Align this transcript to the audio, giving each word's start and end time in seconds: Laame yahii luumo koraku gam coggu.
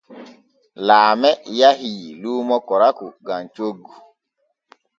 Laame 0.87 1.29
yahii 1.59 2.05
luumo 2.21 2.57
koraku 2.67 3.05
gam 3.25 3.43
coggu. 3.55 3.91